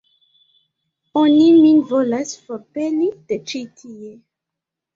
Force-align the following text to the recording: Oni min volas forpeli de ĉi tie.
Oni 1.21 1.43
min 1.59 1.83
volas 1.93 2.33
forpeli 2.47 3.13
de 3.29 3.41
ĉi 3.53 3.65
tie. 3.83 4.13